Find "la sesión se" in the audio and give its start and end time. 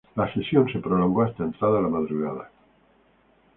0.15-0.79